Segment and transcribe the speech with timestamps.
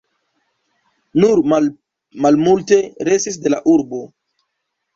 [1.23, 1.41] Nur
[2.27, 2.81] malmulte
[3.13, 4.05] restis de la urbo.